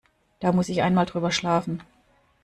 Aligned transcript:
Da 0.39 0.51
muss 0.51 0.69
ich 0.69 0.81
einmal 0.81 1.05
drüber 1.05 1.29
schlafen. 1.29 1.83